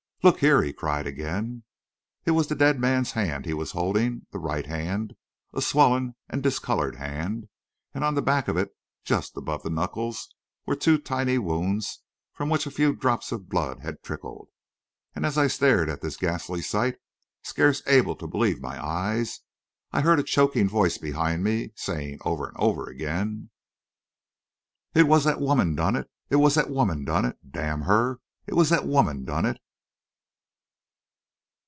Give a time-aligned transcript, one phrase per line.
[0.23, 1.63] "Look here!" he cried again.
[2.25, 5.15] It was the dead man's hand he was holding; the right hand;
[5.51, 7.47] a swollen and discoloured hand.
[7.95, 8.69] And on the back of it,
[9.03, 10.29] just above the knuckles,
[10.67, 12.03] were two tiny wounds,
[12.33, 14.49] from which a few drops of blood had trickled.
[15.15, 16.97] And as I stared at this ghastly sight,
[17.41, 19.39] scarce able to believe my eyes,
[19.91, 23.49] I heard a choking voice behind me, saying over and over again:
[24.93, 26.11] "It was that woman done it!
[26.29, 27.39] It was that woman done it!
[27.49, 28.19] Damn her!
[28.45, 29.57] It was that woman done it!"